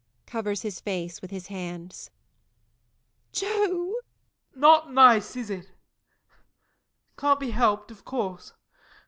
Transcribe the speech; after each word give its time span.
[Covers 0.25 0.63
his 0.63 0.79
face 0.79 1.21
with 1.21 1.29
his 1.29 1.45
hands. 1.45 2.09
MARY. 2.09 3.31
Joe! 3.33 3.67
JOE. 3.67 3.95
Not 4.55 4.91
nice, 4.91 5.35
is 5.35 5.51
it? 5.51 5.69
Can't 7.19 7.39
be 7.39 7.51
helped, 7.51 7.91
of 7.91 8.03
course. 8.03 8.53